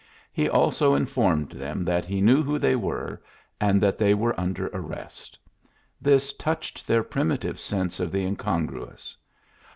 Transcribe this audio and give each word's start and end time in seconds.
He 0.33 0.49
also 0.49 0.95
informed 0.95 1.51
them 1.51 1.85
that 1.85 2.05
he 2.05 2.21
knew 2.21 2.41
who 2.41 2.57
they 2.57 2.75
were, 2.75 3.21
and 3.59 3.79
that 3.81 3.99
they 3.99 4.15
were 4.15 4.33
under 4.39 4.65
arrest. 4.69 5.37
This 6.01 6.33
touched 6.33 6.87
their 6.87 7.03
primitive 7.03 7.59
sense 7.59 7.99
of 7.99 8.11
the 8.11 8.25
incongruous. 8.25 9.15